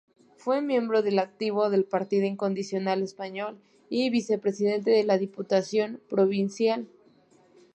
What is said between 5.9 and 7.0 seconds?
Provincial.